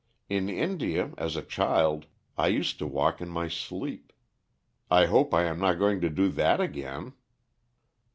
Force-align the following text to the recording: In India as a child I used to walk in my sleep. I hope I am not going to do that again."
In 0.29 0.49
India 0.49 1.13
as 1.19 1.35
a 1.35 1.43
child 1.43 2.07
I 2.35 2.47
used 2.47 2.79
to 2.79 2.87
walk 2.87 3.21
in 3.21 3.29
my 3.29 3.47
sleep. 3.47 4.11
I 4.89 5.05
hope 5.05 5.31
I 5.31 5.43
am 5.43 5.59
not 5.59 5.77
going 5.77 6.01
to 6.01 6.09
do 6.09 6.29
that 6.29 6.59
again." 6.59 7.13